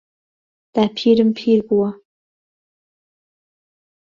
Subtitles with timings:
[0.73, 1.89] داپیرم پیر بووە.